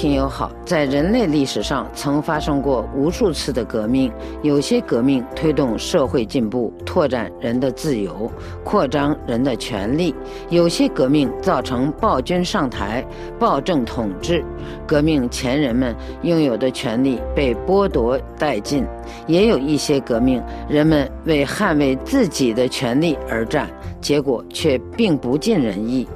[0.00, 4.10] 听友好，在人类历史上曾发生过无数次的革命，
[4.42, 8.32] 有些革命推动社会进步，拓展人的自由，
[8.64, 10.14] 扩张人的权利；
[10.48, 13.04] 有些革命造成暴君上台，
[13.38, 14.42] 暴政统治，
[14.86, 18.82] 革命前人们拥有的权利被剥夺殆尽；
[19.26, 23.68] 也有一些革命，人们为捍卫自己的权利而战，
[24.00, 26.08] 结果却并不尽人意。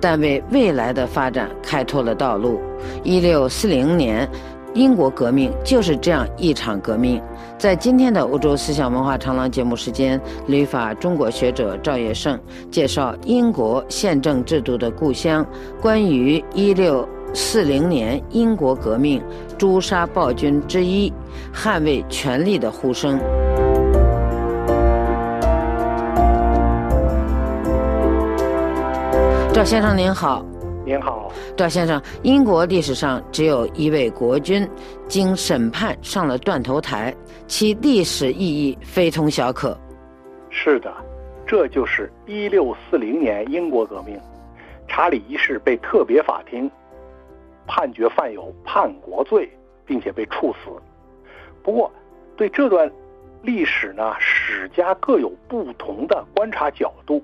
[0.00, 2.60] 但为未来的发展开拓了道路。
[3.02, 4.28] 一六四零年，
[4.74, 7.22] 英国革命就是这样一场革命。
[7.58, 12.38] 在今天的欧洲思想文化长廊节目时间，旅法中国学者赵业胜
[12.70, 15.46] 介绍英国宪政制度的故乡，
[15.80, 19.22] 关于一六四零年英国革命
[19.56, 21.12] 诛杀暴君之一，
[21.54, 23.20] 捍卫权力的呼声。
[29.54, 30.42] 赵先生您好，
[30.82, 32.00] 您好，赵先生。
[32.22, 34.66] 英国历史上只有一位国君
[35.06, 37.14] 经审判上了断头台，
[37.46, 39.78] 其历史意义非同小可。
[40.48, 40.90] 是的，
[41.46, 44.18] 这就是一六四零年英国革命，
[44.88, 46.68] 查理一世被特别法庭
[47.66, 49.46] 判决犯有叛国罪，
[49.84, 50.70] 并且被处死。
[51.62, 51.92] 不过，
[52.38, 52.90] 对这段
[53.42, 57.22] 历史呢，史家各有不同的观察角度。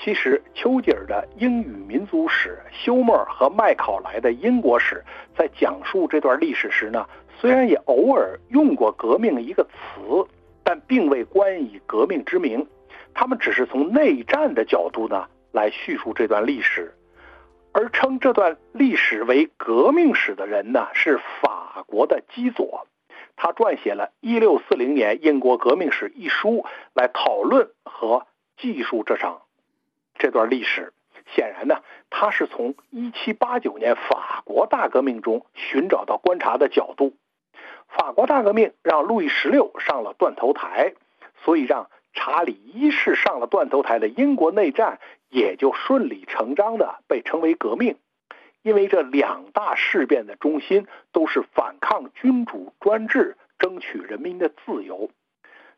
[0.00, 5.04] 其实，丘吉尔的英语民族史、休谟和麦考莱的英国史，
[5.36, 7.04] 在讲述这段历史时呢，
[7.40, 10.24] 虽然也偶尔用过“革命”一个词，
[10.62, 12.64] 但并未冠以革命之名。
[13.12, 16.94] 他们只是从内战的角度呢来叙述这段历史，
[17.72, 22.86] 而称这段历史为革命史的人呢是法国的基佐，
[23.34, 29.42] 他撰写了《一六四零年英国革命史》一书，来讨论和记述这场。
[30.18, 30.92] 这段历史
[31.34, 37.14] 显然呢，他是从1789年法国大革命中寻找到观察的角度。
[37.88, 40.94] 法国大革命让路易十六上了断头台，
[41.44, 44.98] 所以让查理一世上了断头台的英国内战
[45.28, 47.96] 也就顺理成章的被称为革命。
[48.62, 55.10] 因为这两大事变的中心都是反抗君主专制，争取人民的自由。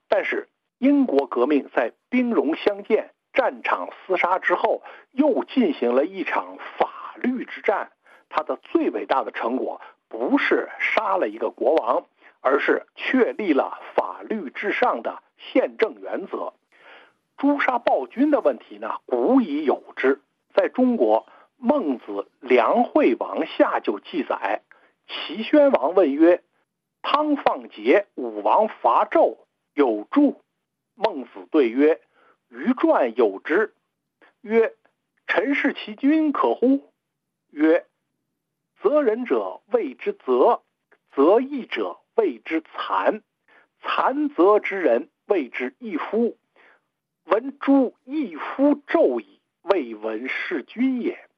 [0.08, 3.10] 但是英国革命在兵戎相见。
[3.32, 4.82] 战场厮杀之后，
[5.12, 7.90] 又进行了一场法律之战。
[8.28, 12.04] 他的最伟大的成果不是杀了一个国王，
[12.40, 16.52] 而是确立了法律至上的宪政原则。
[17.36, 20.20] 诛杀暴君的问题呢，古已有之。
[20.54, 21.26] 在中国，
[21.56, 22.04] 《孟子·
[22.40, 24.62] 梁惠王下》就记载：
[25.06, 26.42] 齐宣王问曰
[27.02, 29.38] ：“汤放桀，武王伐纣，
[29.74, 30.42] 有助？”
[30.94, 32.00] 孟子对曰。
[32.50, 33.72] 于传有之，
[34.40, 34.74] 曰
[35.26, 36.92] ：“臣弑其君可乎？”
[37.50, 37.86] 曰
[38.82, 40.62] ：“责人者谓之责，
[41.14, 43.22] 责义者谓之残，
[43.80, 46.36] 残责之人谓之义夫。
[47.24, 51.28] 闻诛义夫纣矣，未闻弑君也。”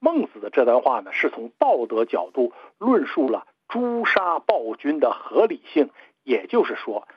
[0.00, 5.90] 孟子的这段话呢，是从道德角度论述了诛杀暴君的合理性。
[6.24, 7.08] 也就是说，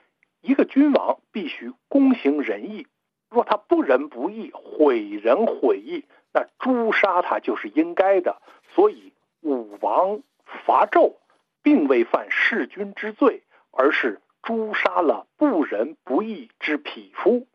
[0.41, 2.87] 一个君王必须公行仁义。
[3.31, 6.03] 若他不仁不义，毁人毁义，
[6.33, 8.41] 那诛杀他就是应该的。
[8.75, 10.21] 所以武王
[10.65, 11.13] 伐纣，
[11.63, 17.47] 并未犯弑君之罪，而是诛杀了不仁不义之匹夫。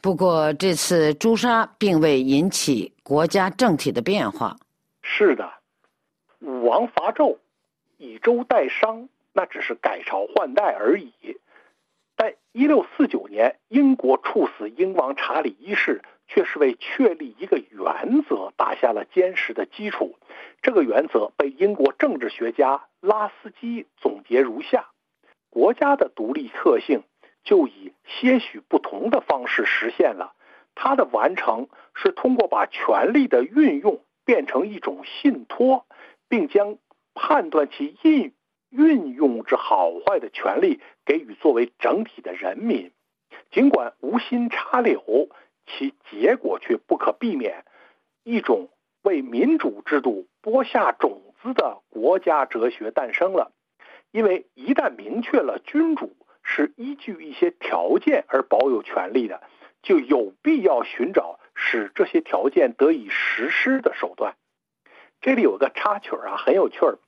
[0.00, 4.56] 不过这次诛杀并未引起国家政体的变化。
[5.00, 5.48] 是的，
[6.40, 7.36] 武王伐纣，
[7.98, 11.12] 以周代商，那只是改朝换代而已。
[12.16, 20.16] 但一六四九年，英国处死英王查理一世，却是为确立一个原则打下了坚实的基础。
[20.62, 24.88] 这个原则被英国政治学家拉斯基总结如下：
[25.50, 27.02] 国家的独立特性
[27.42, 30.34] 就以些许不同的方式实现了。
[30.76, 35.84] 它的完成是通过把权力的运用变成一种信托，
[36.28, 36.78] 并将
[37.14, 38.32] 判断其应。
[38.76, 42.90] 运用之好坏的权利给予作为整体的人民，
[43.52, 45.28] 尽管无心插柳，
[45.64, 47.64] 其结果却不可避免。
[48.24, 48.68] 一种
[49.02, 53.52] 为民主制度播下种子的国家哲学诞生了。
[54.10, 59.40] 因为一旦明确了君主是依据一些条件而保有权力的，
[59.82, 64.34] 就有必要寻找使这些条件得以实施的手段。
[65.20, 66.98] 这里有个插曲啊，很有趣儿。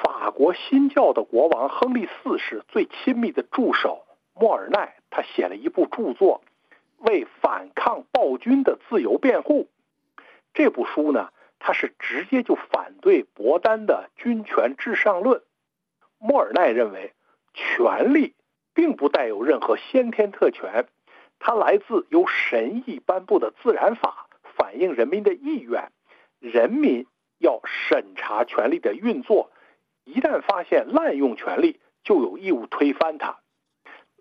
[0.00, 4.04] 法国新教的国王亨利四世最亲密的助手
[4.34, 6.42] 莫尔奈，他写了一部著作，
[6.98, 9.68] 为反抗暴君的自由辩护。
[10.54, 15.42] 这部书呢，他是直接就反对伯丹的君权至上论。
[16.18, 17.12] 莫尔奈认为，
[17.52, 18.34] 权力
[18.74, 20.86] 并不带有任何先天特权，
[21.38, 25.92] 它来自由神意颁布的自然法，反映人民的意愿。
[26.38, 27.06] 人民
[27.38, 29.51] 要审查权力的运作，
[30.04, 33.38] 一旦发现滥用权力，就有义务推翻它。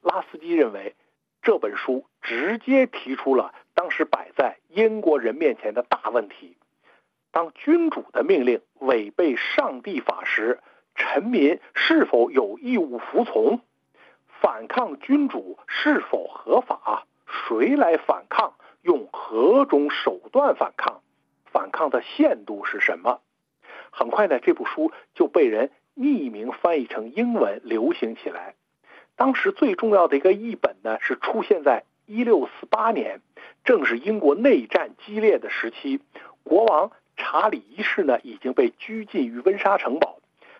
[0.01, 0.95] 拉斯基认为，
[1.41, 6.57] 这本书直接提出了当时摆在英国人面前的大问题。
[7.31, 10.59] 当君主的命令违背上帝法时，
[10.95, 13.61] 臣民是否有义务服从？
[14.41, 17.05] 反抗君主是否合法？
[17.25, 18.53] 谁来反抗？
[18.81, 21.01] 用何种手段反抗？
[21.45, 23.21] 反抗的限度是什么？
[23.91, 28.55] 很快呢，这部书就被人匿名翻译成英文，流行起来。
[29.15, 33.21] 当时最重要的一个译本呢，是出现在1648年，
[33.63, 35.99] 正是英国内战激烈的时期，
[36.43, 36.91] 国王。
[37.17, 40.17] 查理一世呢已经被拘禁于温莎城堡，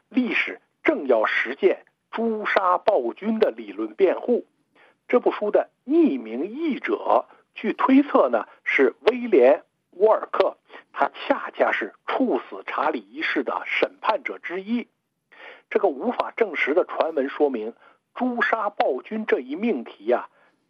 [0.09, 4.45] 历史正要实践诛杀暴君的理论辩护。
[5.07, 7.25] 这部书的匿名译者，
[7.55, 9.59] 据推测呢是威廉·
[9.91, 10.57] 沃尔克，
[10.93, 14.88] 他恰恰是处死查理一世的审判者之一。
[15.69, 17.73] 这个无法证实的传闻说明，
[18.13, 20.27] 诛杀暴君这一命题呀，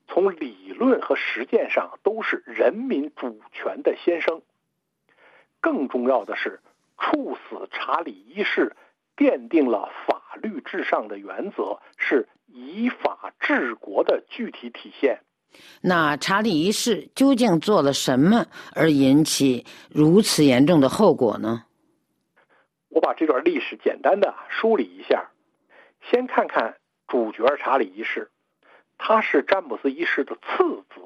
[0.08, 4.42] 从理论和实践上都是人民主权的先声。
[5.60, 6.60] 更重要的是，
[6.98, 8.76] 处死查理一世，
[9.18, 15.22] 奠定了法律至上的原则，是以法治国的具体体现。
[15.82, 21.64] 那查理一世究竟做了什么，而引起如此严重的后果呢？
[22.90, 25.30] 我把这段历史简单的梳理一下。
[26.10, 26.78] 先看看
[27.08, 28.30] 主角查理一世，
[28.98, 31.02] 他是詹姆斯一世的次子，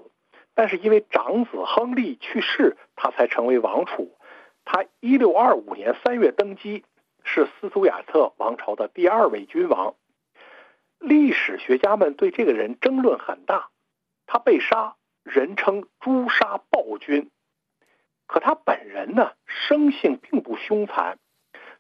[0.54, 4.18] 但是因为长子亨利去世，他才成为王储。
[4.64, 6.84] 他一六二五年三月登基，
[7.24, 9.96] 是斯图亚特王朝的第二位君王。
[11.00, 13.70] 历史学家们对这个人争论很大。
[14.28, 17.30] 他被杀，人称“诛杀暴君”。
[18.28, 21.18] 可他本人呢，生性并不凶残。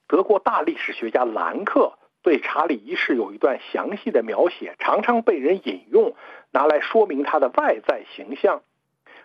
[0.08, 6.16] 德国大历史学家兰克对查理一世有一段详细的描写，常常被人引用，
[6.52, 8.62] 拿来说明他的外在形象。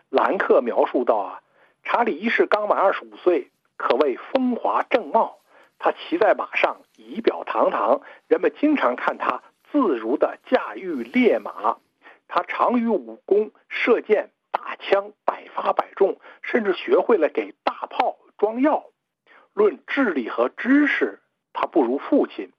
[0.09, 1.41] 兰克描述到啊。
[1.83, 5.39] 查理一世刚满二十五岁，可谓风华正茂。
[5.79, 11.79] 他骑在马上，仪表堂堂，人们经常看他自如地驾驭烈马。
[12.33, 18.87] 他长于武功，射箭、打枪，百发百中，甚至学会了给大炮装药。
[19.53, 21.19] 论智力和知识，
[21.53, 22.51] 他不如父亲；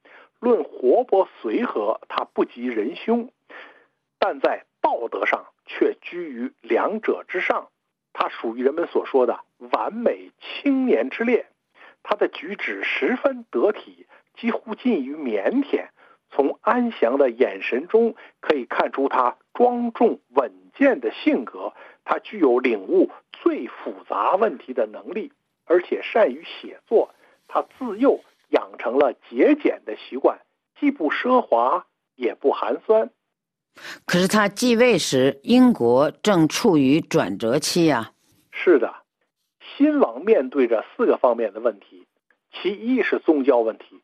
[0.42, 3.32] 论活泼随和，他不及仁兄。
[4.20, 7.70] 但在道德上，却居于两者之上。
[8.12, 9.40] 他属于人们所说的
[9.72, 11.48] 完美青年之列，
[12.04, 15.88] 他的举止十分得体，几乎近于腼腆。
[16.32, 21.74] 从安详的眼神中可以看出他庄重稳健的性格。
[22.04, 25.32] 他具有领悟最复杂问题的能力，
[25.66, 27.14] 而且善于写作。
[27.48, 28.20] 他自幼
[28.50, 30.40] 养成了节俭的习惯，
[30.80, 31.86] 既不奢华
[32.16, 33.12] 也不寒酸。
[34.06, 38.12] 可是他继位时，英国正处于转折期呀。
[38.52, 38.94] 是的，
[39.60, 42.08] 新王面对着四个方面的问题，
[42.52, 44.02] 其一是宗教问题。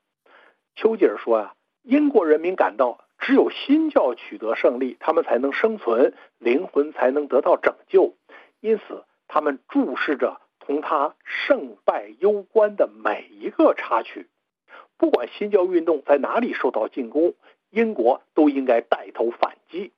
[0.75, 1.53] 丘吉尔说呀，
[1.87, 8.13] 英国人民感到只有新教取得胜利，他们才能生存，灵魂才能得到拯救。
[8.59, 14.27] 因此，他们注视着同他胜败攸关的每一个插曲，
[14.97, 17.35] 不管新教运动在哪里受到进攻。
[17.69, 19.93] 英国都应该带头反击，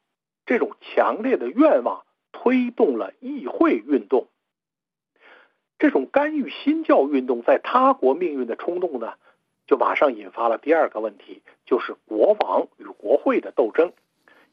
[0.46, 4.28] 这种强烈的愿望推动了议会运动。
[5.80, 9.14] 这种干预新教运动在他国命运的冲动呢，
[9.70, 13.94] 就马上引发了第二个问题，就是国王与国会的斗争。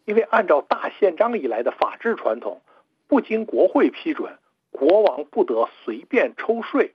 [0.04, 2.60] 因为按照大宪章以来的法治传统，
[3.08, 4.36] 不经国会批准，
[4.70, 6.92] 国王不得随便抽税，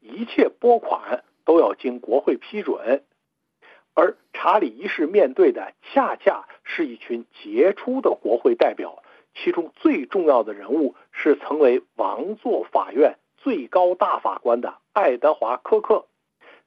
[0.00, 3.04] 一切拨款都要经国会批准。
[3.94, 9.04] 而查理一世面对的恰恰是一群杰出的国会代表，
[9.36, 16.06] 其中最重要的人物是曾为王座法院最高大法官的爱德华·科克。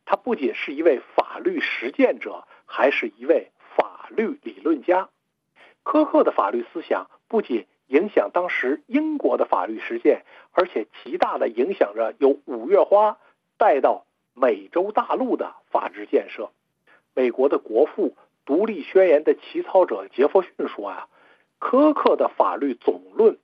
[0.06, 5.10] 他不仅是一位法律实践者，还是一位法律理论家。
[5.84, 13.18] 科克的法律思想不仅影响当时英国的法律实践，而且极大的影响着由五月花
[13.58, 16.50] 带到美洲大陆的法治建设。
[17.14, 21.08] 美国的国父、独立宣言的起草者杰弗逊说：“啊，
[21.60, 23.38] 苛刻的法律总论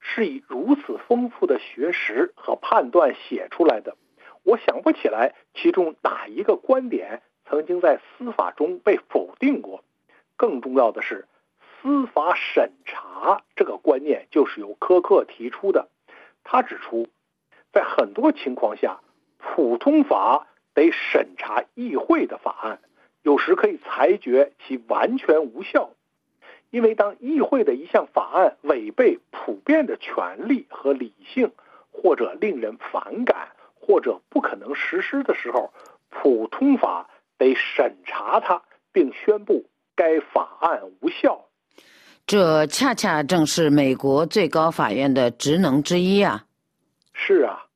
[0.00, 3.96] 是以如此丰富的学识和判断写出来的，
[4.44, 9.82] 我想不起来其中哪一个观点曾经在司法中被否定过。
[10.36, 11.26] 更重要的是，
[11.80, 15.88] 司法审查这个观念就是由柯克提出的。
[16.42, 17.08] 他指出，
[17.72, 19.00] 在很多情况下，
[19.38, 22.80] 普通法得审查议会的法案，
[23.22, 25.90] 有时可以裁决其完全无效。
[26.70, 31.52] 因为当议会的一项法案违背普遍的权利和理性，
[31.92, 33.52] 或者令人反感，
[33.86, 35.72] 或者不可能实施的时候，
[36.08, 38.62] 普通法得审查它，
[38.92, 41.44] 并宣布该法案无效。
[42.26, 46.46] 这恰恰正是美国最高法院的职能之一啊！
[47.12, 47.66] 是啊，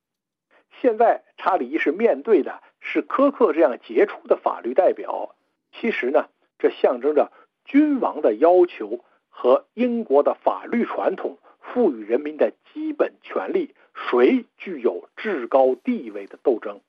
[0.81, 5.35] 现在查理一世面对的是科克这样杰出的法律代表。
[5.79, 6.27] 其实呢，
[6.59, 7.31] 这象征着。
[7.71, 11.37] 君王的要求和英国的法律传统
[11.73, 16.81] 赋予人民的基本权利，谁具有至高地位的斗争。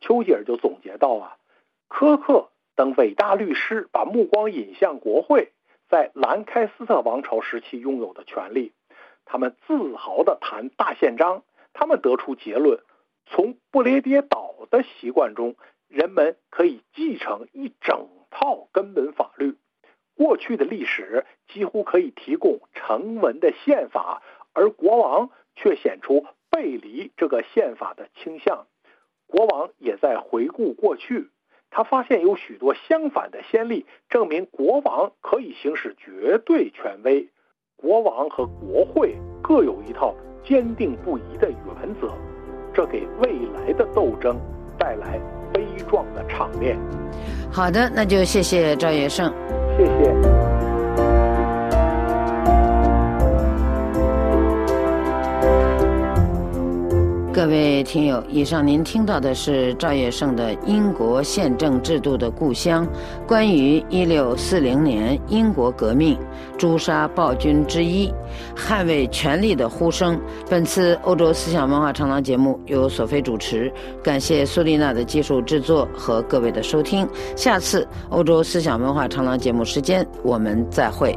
[0.00, 1.36] 丘吉尔就总结到啊，
[1.88, 5.52] 科克等伟大律师把目光引向国会
[5.88, 8.72] 在兰开斯特王朝时期拥有的权利，
[9.24, 11.42] 他们自豪地谈大宪章，
[11.72, 12.80] 他们得出结论：
[13.26, 15.56] 从不列颠岛的习惯中，
[15.88, 19.56] 人们可以继承一整套根本法律。
[20.16, 28.66] 过去的历史几乎可以提供成文的宪法，而国王却显出背离这个宪法的倾向。
[29.26, 31.28] 国王也在回顾过去，
[31.70, 37.28] 他发现有许多相反的先例，证明国王可以行使绝对权威。
[37.76, 42.14] 国王和国会各有一套坚定不移的原则，
[42.72, 44.38] 这给未来的斗争
[44.78, 45.18] 带来
[45.52, 46.78] 悲壮的场面。
[47.52, 49.32] 好的，那就谢谢赵业胜。
[49.76, 50.53] 谢谢。
[57.34, 62.86] 各位听友，以上您听到的是赵业胜的《英国宪政制度的故乡》，
[63.26, 66.16] 关于一六四零年英国革命，
[66.56, 68.08] 诛杀暴君之一，
[68.56, 70.16] 捍卫权力的呼声。
[70.48, 77.04] 本次欧洲思想文化长廊节目由索菲主持，感谢苏丽娜的技术制作和各位的收听。
[77.34, 81.12] 下次欧洲思想文化长廊节目时间，我们再会。